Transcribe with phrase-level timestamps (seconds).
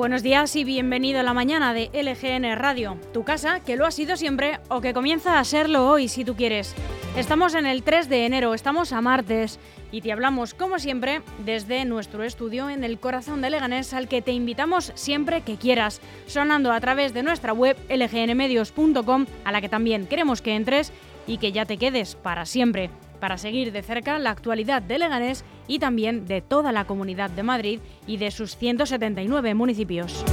[0.00, 3.90] Buenos días y bienvenido a la mañana de LGN Radio, tu casa que lo ha
[3.90, 6.74] sido siempre o que comienza a serlo hoy si tú quieres.
[7.18, 9.58] Estamos en el 3 de enero, estamos a martes
[9.92, 14.22] y te hablamos como siempre desde nuestro estudio en el corazón de Leganés al que
[14.22, 19.68] te invitamos siempre que quieras, sonando a través de nuestra web lgnmedios.com a la que
[19.68, 20.94] también queremos que entres
[21.26, 22.88] y que ya te quedes para siempre
[23.20, 27.42] para seguir de cerca la actualidad de Leganés y también de toda la comunidad de
[27.42, 30.24] Madrid y de sus 179 municipios.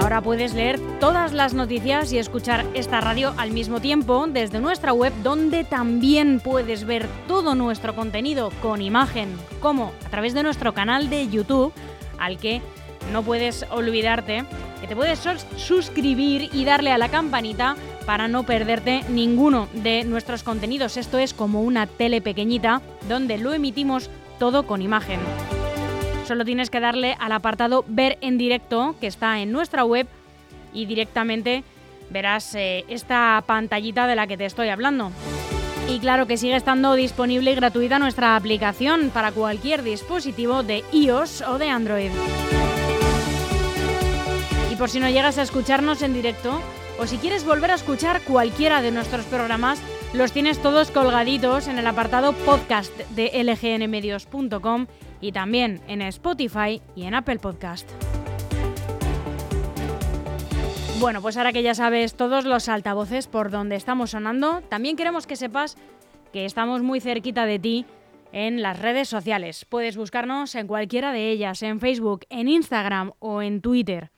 [0.00, 4.92] Ahora puedes leer todas las noticias y escuchar esta radio al mismo tiempo desde nuestra
[4.92, 10.74] web donde también puedes ver todo nuestro contenido con imagen, como a través de nuestro
[10.74, 11.72] canal de YouTube
[12.18, 12.60] al que
[13.12, 14.44] no puedes olvidarte
[14.86, 15.20] te puedes
[15.56, 20.96] suscribir y darle a la campanita para no perderte ninguno de nuestros contenidos.
[20.96, 25.20] Esto es como una tele pequeñita donde lo emitimos todo con imagen.
[26.26, 30.06] Solo tienes que darle al apartado Ver en directo que está en nuestra web
[30.72, 31.64] y directamente
[32.10, 35.12] verás eh, esta pantallita de la que te estoy hablando.
[35.88, 41.42] Y claro que sigue estando disponible y gratuita nuestra aplicación para cualquier dispositivo de iOS
[41.42, 42.10] o de Android.
[44.74, 46.60] Y por si no llegas a escucharnos en directo,
[46.98, 49.80] o si quieres volver a escuchar cualquiera de nuestros programas,
[50.12, 54.88] los tienes todos colgaditos en el apartado podcast de lgnmedios.com
[55.20, 57.88] y también en Spotify y en Apple Podcast.
[60.98, 65.28] Bueno, pues ahora que ya sabes todos los altavoces por donde estamos sonando, también queremos
[65.28, 65.76] que sepas
[66.32, 67.86] que estamos muy cerquita de ti
[68.32, 69.66] en las redes sociales.
[69.66, 74.10] Puedes buscarnos en cualquiera de ellas, en Facebook, en Instagram o en Twitter.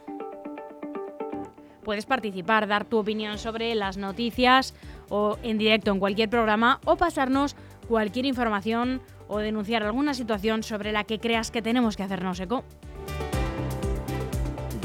[1.83, 4.73] Puedes participar, dar tu opinión sobre las noticias
[5.09, 7.55] o en directo en cualquier programa o pasarnos
[7.87, 12.65] cualquier información o denunciar alguna situación sobre la que creas que tenemos que hacernos eco.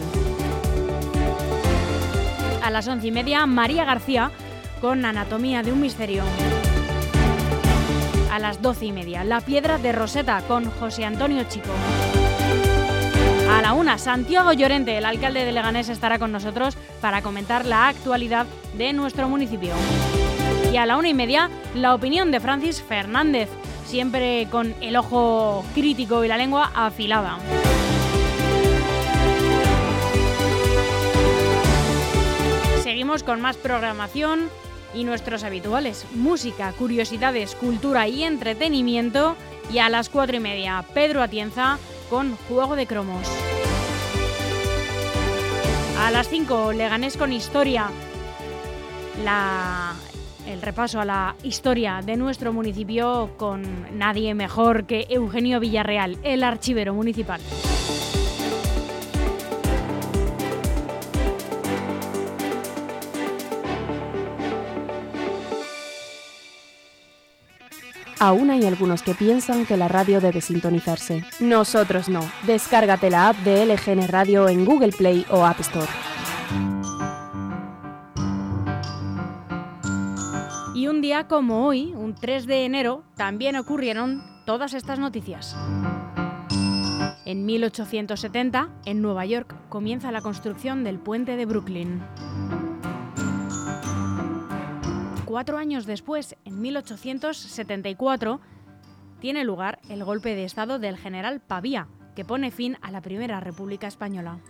[2.62, 4.30] A las once y media, María García
[4.82, 6.22] con Anatomía de un Misterio.
[8.30, 11.70] A las doce y media, La Piedra de Roseta con José Antonio Chico.
[13.50, 17.88] A la una, Santiago Llorente, el alcalde de Leganés, estará con nosotros para comentar la
[17.88, 18.44] actualidad
[18.76, 19.72] de nuestro municipio.
[20.72, 23.48] Y a la una y media, la opinión de Francis Fernández,
[23.86, 27.38] siempre con el ojo crítico y la lengua afilada.
[32.82, 34.50] Seguimos con más programación
[34.94, 39.36] y nuestros habituales, música, curiosidades, cultura y entretenimiento.
[39.70, 41.78] Y a las cuatro y media, Pedro Atienza
[42.08, 43.28] con Juego de Cromos.
[46.00, 47.90] A las 5, Leganés con Historia.
[49.24, 49.94] La
[50.48, 53.62] el repaso a la historia de nuestro municipio con
[53.98, 57.40] nadie mejor que Eugenio Villarreal, el archivero municipal.
[68.20, 71.22] Aún hay algunos que piensan que la radio debe sintonizarse.
[71.38, 72.20] Nosotros no.
[72.46, 76.07] Descárgate la app de LGN Radio en Google Play o App Store.
[81.26, 85.56] Como hoy, un 3 de enero, también ocurrieron todas estas noticias.
[87.24, 92.00] En 1870, en Nueva York, comienza la construcción del puente de Brooklyn.
[95.28, 98.40] cuatro años después, en 1874,
[99.20, 101.86] tiene lugar el golpe de Estado del general Pavía,
[102.16, 104.40] que pone fin a la Primera República Española.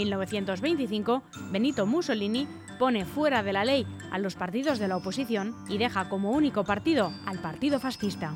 [0.00, 2.46] 1925, Benito Mussolini
[2.78, 6.64] pone fuera de la ley a los partidos de la oposición y deja como único
[6.64, 8.34] partido al partido fascista.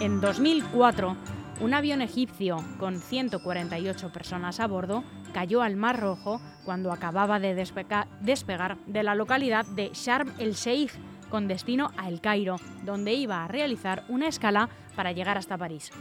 [0.00, 1.16] En 2004,
[1.60, 5.04] un avión egipcio con 148 personas a bordo
[5.34, 10.92] cayó al Mar Rojo cuando acababa de despegar de la localidad de Sharm el Sheikh
[11.28, 15.92] con destino a El Cairo, donde iba a realizar una escala para llegar hasta París.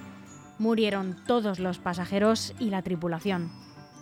[0.61, 3.51] Murieron todos los pasajeros y la tripulación.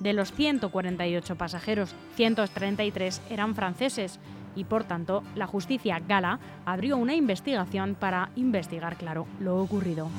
[0.01, 4.19] De los 148 pasajeros, 133 eran franceses
[4.57, 10.09] y por tanto la justicia gala abrió una investigación para investigar, claro, lo ocurrido.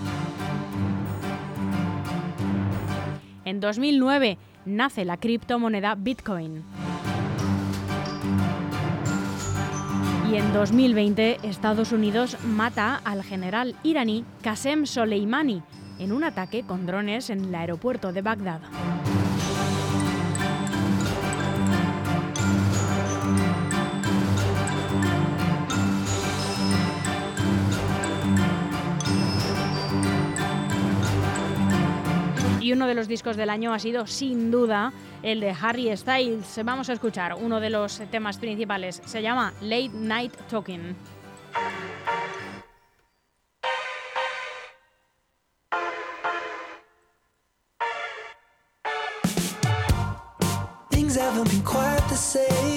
[3.44, 6.64] En 2009 nace la criptomoneda Bitcoin.
[10.32, 15.62] Y en 2020 Estados Unidos mata al general iraní Qasem Soleimani
[16.00, 18.60] en un ataque con drones en el aeropuerto de Bagdad.
[32.60, 34.92] Y uno de los discos del año ha sido sin duda
[35.22, 36.60] el de Harry Styles.
[36.64, 39.02] Vamos a escuchar uno de los temas principales.
[39.04, 40.94] Se llama Late Night Talking.
[52.20, 52.69] say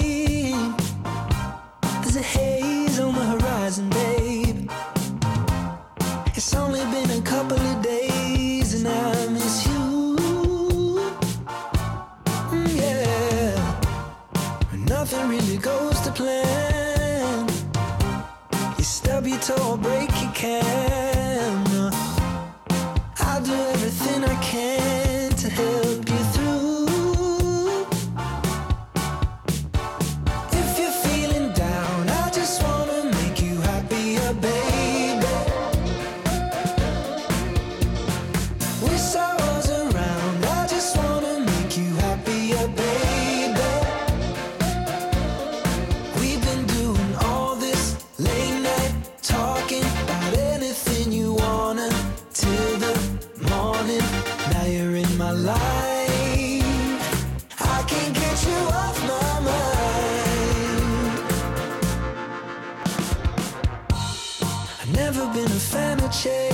[65.24, 66.53] never been a fan of change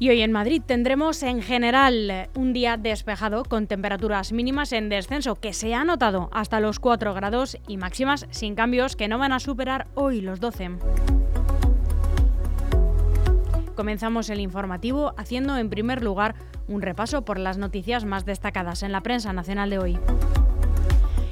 [0.00, 5.34] Y hoy en Madrid tendremos en general un día despejado con temperaturas mínimas en descenso
[5.34, 9.32] que se ha notado hasta los 4 grados y máximas sin cambios que no van
[9.32, 10.70] a superar hoy los 12.
[13.74, 16.36] Comenzamos el informativo haciendo en primer lugar
[16.68, 19.98] un repaso por las noticias más destacadas en la prensa nacional de hoy.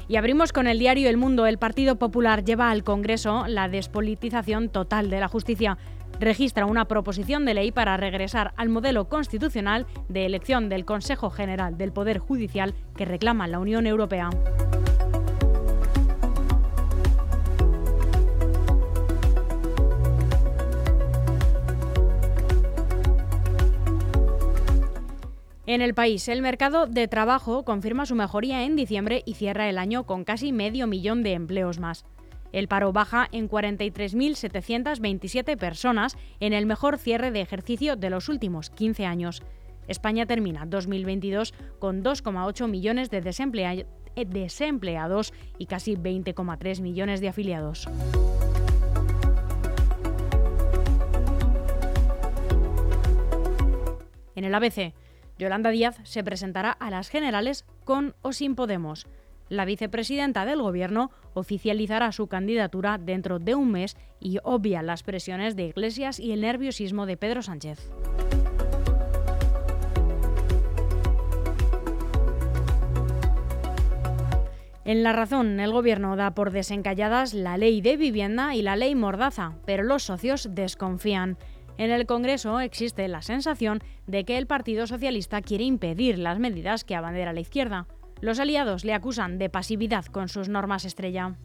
[0.09, 1.45] Y abrimos con el diario El Mundo.
[1.45, 5.77] El Partido Popular lleva al Congreso la despolitización total de la justicia.
[6.19, 11.77] Registra una proposición de ley para regresar al modelo constitucional de elección del Consejo General
[11.77, 14.29] del Poder Judicial que reclama la Unión Europea.
[25.67, 29.77] En el país, el mercado de trabajo confirma su mejoría en diciembre y cierra el
[29.77, 32.05] año con casi medio millón de empleos más.
[32.51, 38.69] El paro baja en 43.727 personas en el mejor cierre de ejercicio de los últimos
[38.69, 39.43] 15 años.
[39.87, 43.21] España termina 2022 con 2,8 millones de
[44.15, 47.87] desempleados y casi 20,3 millones de afiliados.
[54.35, 54.93] En el ABC,
[55.39, 59.07] Yolanda Díaz se presentará a las generales con o sin Podemos.
[59.49, 65.55] La vicepresidenta del Gobierno oficializará su candidatura dentro de un mes y obvia las presiones
[65.55, 67.89] de Iglesias y el nerviosismo de Pedro Sánchez.
[74.83, 78.95] En la razón, el Gobierno da por desencalladas la ley de vivienda y la ley
[78.95, 81.37] mordaza, pero los socios desconfían.
[81.77, 86.85] En el Congreso existe la sensación de que el Partido Socialista quiere impedir las medidas
[86.85, 87.85] que abandera la izquierda.
[88.19, 91.35] Los aliados le acusan de pasividad con sus normas estrella.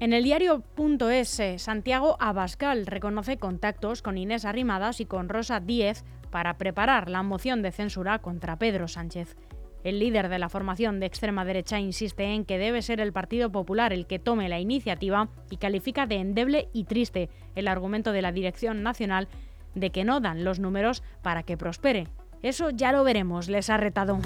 [0.00, 6.58] En el diario.es, Santiago Abascal reconoce contactos con Inés Arrimadas y con Rosa Díez para
[6.58, 9.36] preparar la moción de censura contra Pedro Sánchez.
[9.82, 13.50] El líder de la formación de extrema derecha insiste en que debe ser el Partido
[13.50, 18.22] Popular el que tome la iniciativa y califica de endeble y triste el argumento de
[18.22, 19.28] la Dirección Nacional
[19.74, 22.08] de que no dan los números para que prospere.
[22.42, 24.18] Eso ya lo veremos, les ha retado.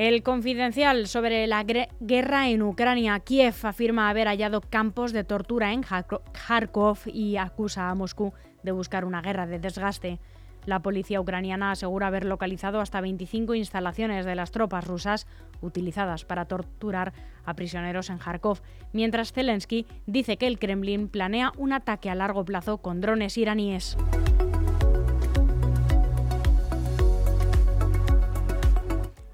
[0.00, 5.82] El confidencial sobre la guerra en Ucrania, Kiev afirma haber hallado campos de tortura en
[5.82, 10.18] Kharkov y acusa a Moscú de buscar una guerra de desgaste.
[10.64, 15.26] La policía ucraniana asegura haber localizado hasta 25 instalaciones de las tropas rusas
[15.60, 17.12] utilizadas para torturar
[17.44, 18.62] a prisioneros en Kharkov,
[18.94, 23.98] mientras Zelensky dice que el Kremlin planea un ataque a largo plazo con drones iraníes.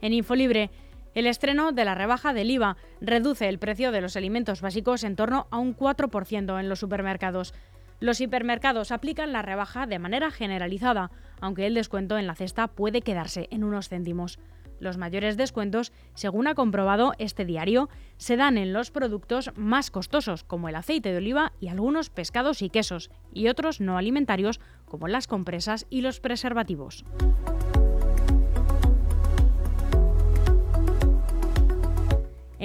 [0.00, 0.70] En Infolibre,
[1.14, 5.16] el estreno de la rebaja del IVA reduce el precio de los alimentos básicos en
[5.16, 7.54] torno a un 4% en los supermercados.
[8.00, 11.10] Los hipermercados aplican la rebaja de manera generalizada,
[11.40, 14.38] aunque el descuento en la cesta puede quedarse en unos céntimos.
[14.78, 17.88] Los mayores descuentos, según ha comprobado este diario,
[18.18, 22.60] se dan en los productos más costosos, como el aceite de oliva y algunos pescados
[22.60, 27.06] y quesos, y otros no alimentarios, como las compresas y los preservativos.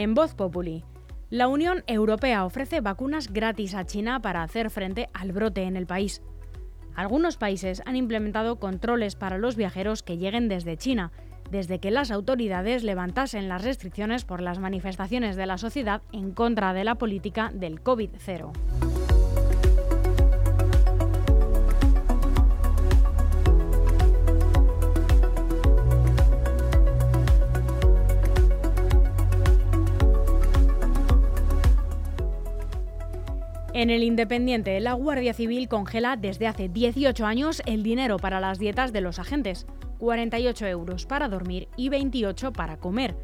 [0.01, 0.83] En Voz Populi,
[1.29, 5.85] la Unión Europea ofrece vacunas gratis a China para hacer frente al brote en el
[5.85, 6.23] país.
[6.95, 11.11] Algunos países han implementado controles para los viajeros que lleguen desde China,
[11.51, 16.73] desde que las autoridades levantasen las restricciones por las manifestaciones de la sociedad en contra
[16.73, 18.90] de la política del COVID-0.
[33.73, 38.59] En el Independiente, la Guardia Civil congela desde hace 18 años el dinero para las
[38.59, 39.65] dietas de los agentes,
[39.97, 43.15] 48 euros para dormir y 28 para comer.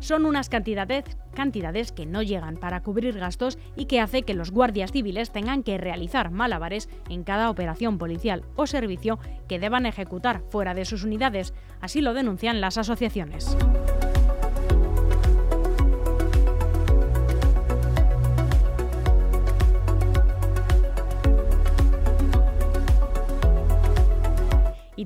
[0.00, 4.50] Son unas cantidades, cantidades que no llegan para cubrir gastos y que hace que los
[4.50, 9.18] guardias civiles tengan que realizar malabares en cada operación policial o servicio
[9.48, 13.56] que deban ejecutar fuera de sus unidades, así lo denuncian las asociaciones.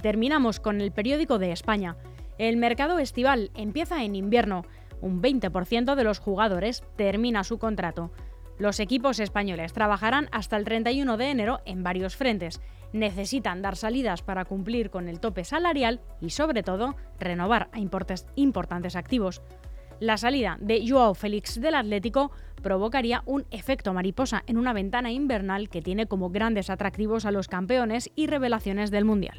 [0.00, 1.96] Terminamos con el periódico de España.
[2.38, 4.64] El mercado estival empieza en invierno.
[5.00, 8.10] Un 20% de los jugadores termina su contrato.
[8.58, 12.60] Los equipos españoles trabajarán hasta el 31 de enero en varios frentes.
[12.92, 18.96] Necesitan dar salidas para cumplir con el tope salarial y, sobre todo, renovar a importantes
[18.96, 19.42] activos.
[20.00, 22.30] La salida de Joao Félix del Atlético
[22.62, 27.48] provocaría un efecto mariposa en una ventana invernal que tiene como grandes atractivos a los
[27.48, 29.38] campeones y revelaciones del Mundial.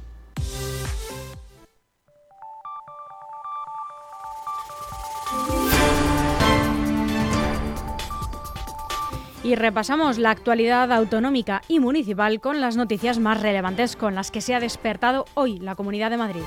[9.43, 14.39] Y repasamos la actualidad autonómica y municipal con las noticias más relevantes con las que
[14.39, 16.41] se ha despertado hoy la Comunidad de Madrid.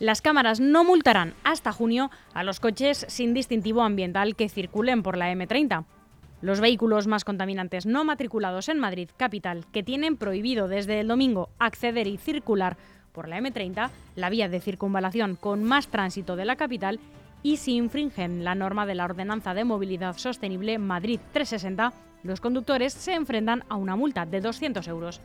[0.00, 5.16] Las cámaras no multarán hasta junio a los coches sin distintivo ambiental que circulen por
[5.16, 5.84] la M30.
[6.42, 11.48] Los vehículos más contaminantes no matriculados en Madrid capital, que tienen prohibido desde el domingo
[11.58, 12.76] acceder y circular
[13.12, 17.00] por la M30, la vía de circunvalación con más tránsito de la capital,
[17.46, 21.92] y si infringen la norma de la Ordenanza de Movilidad Sostenible Madrid 360,
[22.24, 25.20] los conductores se enfrentan a una multa de 200 euros.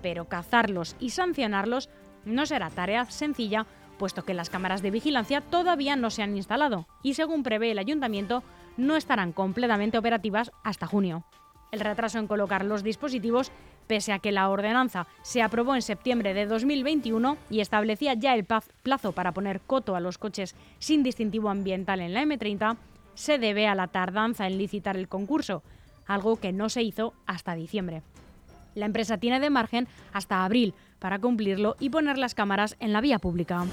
[0.00, 1.90] Pero cazarlos y sancionarlos
[2.24, 3.66] no será tarea sencilla,
[3.98, 7.78] puesto que las cámaras de vigilancia todavía no se han instalado y, según prevé el
[7.78, 8.42] ayuntamiento,
[8.78, 11.26] no estarán completamente operativas hasta junio.
[11.72, 13.52] El retraso en colocar los dispositivos
[13.86, 18.44] pese a que la ordenanza se aprobó en septiembre de 2021 y establecía ya el
[18.44, 22.76] plazo para poner coto a los coches sin distintivo ambiental en la M30,
[23.14, 25.62] se debe a la tardanza en licitar el concurso,
[26.06, 28.02] algo que no se hizo hasta diciembre.
[28.74, 33.00] La empresa tiene de margen hasta abril para cumplirlo y poner las cámaras en la
[33.00, 33.64] vía pública.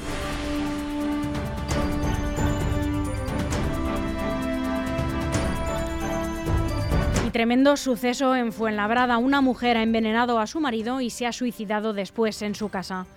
[7.33, 9.17] Tremendo suceso en Fuenlabrada.
[9.17, 13.07] Una mujer ha envenenado a su marido y se ha suicidado después en su casa.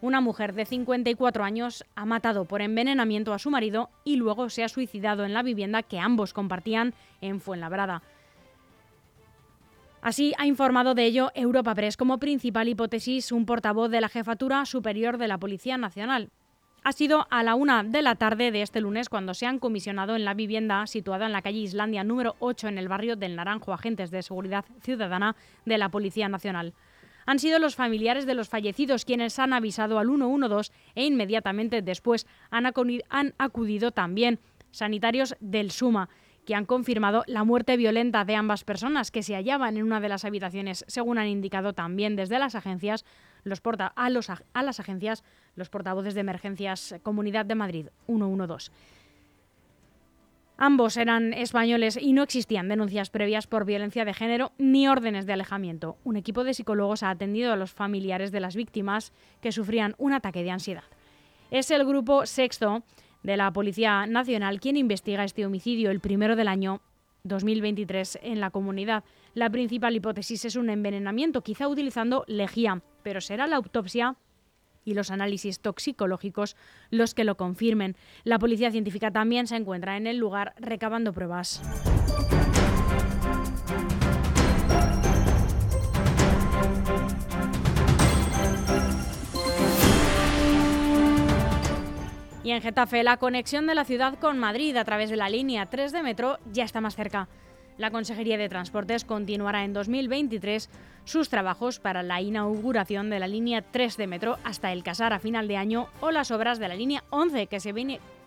[0.00, 4.62] Una mujer de 54 años ha matado por envenenamiento a su marido y luego se
[4.62, 8.04] ha suicidado en la vivienda que ambos compartían en Fuenlabrada.
[10.00, 14.64] Así ha informado de ello Europa Press como principal hipótesis un portavoz de la Jefatura
[14.64, 16.30] Superior de la Policía Nacional.
[16.86, 20.14] Ha sido a la una de la tarde de este lunes cuando se han comisionado
[20.14, 23.72] en la vivienda situada en la calle Islandia número 8 en el barrio del Naranjo
[23.72, 26.74] agentes de seguridad ciudadana de la Policía Nacional.
[27.26, 32.24] Han sido los familiares de los fallecidos quienes han avisado al 112 e inmediatamente después
[32.50, 34.38] han acudido también
[34.70, 36.08] sanitarios del Suma
[36.46, 40.08] que han confirmado la muerte violenta de ambas personas que se hallaban en una de
[40.08, 43.04] las habitaciones, según han indicado también desde las agencias
[43.46, 48.72] los porta a, los, a las agencias los portavoces de emergencias Comunidad de Madrid 112.
[50.58, 55.34] Ambos eran españoles y no existían denuncias previas por violencia de género ni órdenes de
[55.34, 55.96] alejamiento.
[56.02, 60.14] Un equipo de psicólogos ha atendido a los familiares de las víctimas que sufrían un
[60.14, 60.84] ataque de ansiedad.
[61.50, 62.82] Es el grupo sexto
[63.22, 66.80] de la Policía Nacional quien investiga este homicidio, el primero del año
[67.26, 69.04] 2023 en la comunidad.
[69.34, 74.16] La principal hipótesis es un envenenamiento, quizá utilizando lejía, pero será la autopsia
[74.84, 76.56] y los análisis toxicológicos
[76.90, 77.96] los que lo confirmen.
[78.24, 81.60] La policía científica también se encuentra en el lugar recabando pruebas.
[92.46, 95.66] Y en Getafe, la conexión de la ciudad con Madrid a través de la línea
[95.66, 97.28] 3 de metro ya está más cerca.
[97.76, 100.70] La Consejería de Transportes continuará en 2023
[101.02, 105.18] sus trabajos para la inauguración de la línea 3 de metro hasta el Casar a
[105.18, 107.74] final de año o las obras de la línea 11 que, se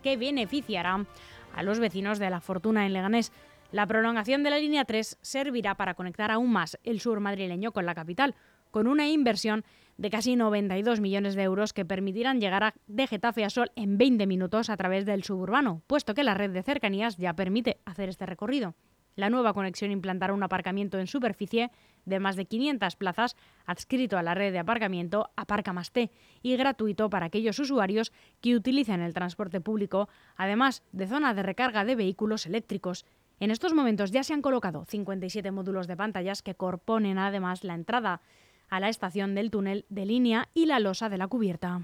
[0.03, 1.07] que beneficiarán
[1.55, 3.31] a los vecinos de la Fortuna en Leganés.
[3.71, 7.85] La prolongación de la línea 3 servirá para conectar aún más el sur madrileño con
[7.85, 8.35] la capital,
[8.69, 9.63] con una inversión
[9.99, 14.27] de casi 92 millones de euros que permitirán llegar de Getafe a Sol en 20
[14.27, 18.25] minutos a través del suburbano, puesto que la red de cercanías ya permite hacer este
[18.25, 18.75] recorrido.
[19.17, 21.69] La nueva conexión implantará un aparcamiento en superficie
[22.05, 23.35] de más de 500 plazas
[23.65, 28.55] adscrito a la red de aparcamiento Aparca más T y gratuito para aquellos usuarios que
[28.55, 30.07] utilicen el transporte público,
[30.37, 33.05] además de zona de recarga de vehículos eléctricos.
[33.41, 37.73] En estos momentos ya se han colocado 57 módulos de pantallas que componen además la
[37.73, 38.21] entrada
[38.69, 41.81] a la estación del túnel de línea y la losa de la cubierta.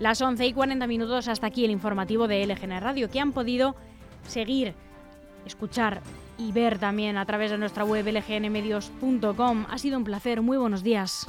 [0.00, 3.76] Las 11 y 40 minutos hasta aquí el informativo de LGN Radio que han podido
[4.26, 4.74] seguir,
[5.44, 6.00] escuchar
[6.38, 9.66] y ver también a través de nuestra web lgnmedios.com.
[9.68, 11.28] Ha sido un placer, muy buenos días.